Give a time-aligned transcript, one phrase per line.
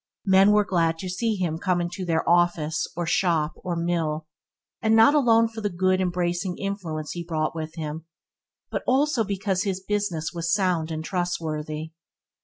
[0.25, 4.25] Men were glad to see him come into their office or shop or mill,
[4.81, 8.05] and not alone for the good and bracing influence he brought with him,
[8.71, 11.91] but also because his business was sound and trustworthy.